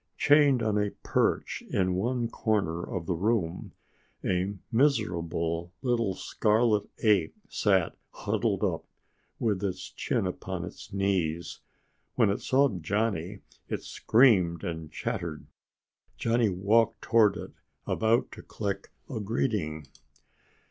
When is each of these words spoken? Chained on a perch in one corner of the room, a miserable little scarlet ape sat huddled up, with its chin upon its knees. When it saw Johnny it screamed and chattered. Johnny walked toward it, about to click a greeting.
Chained 0.17 0.63
on 0.63 0.79
a 0.79 0.89
perch 1.03 1.61
in 1.69 1.93
one 1.93 2.27
corner 2.27 2.81
of 2.83 3.05
the 3.05 3.13
room, 3.13 3.73
a 4.25 4.55
miserable 4.71 5.73
little 5.83 6.15
scarlet 6.15 6.89
ape 7.03 7.35
sat 7.47 7.95
huddled 8.09 8.63
up, 8.63 8.83
with 9.37 9.63
its 9.63 9.91
chin 9.91 10.25
upon 10.25 10.65
its 10.65 10.91
knees. 10.91 11.59
When 12.15 12.31
it 12.31 12.41
saw 12.41 12.67
Johnny 12.69 13.41
it 13.69 13.83
screamed 13.83 14.63
and 14.63 14.91
chattered. 14.91 15.45
Johnny 16.17 16.49
walked 16.49 17.03
toward 17.03 17.37
it, 17.37 17.51
about 17.85 18.31
to 18.31 18.41
click 18.41 18.89
a 19.07 19.19
greeting. 19.19 19.85